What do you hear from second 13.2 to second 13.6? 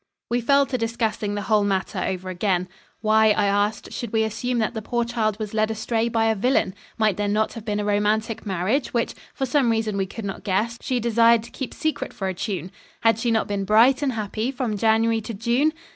not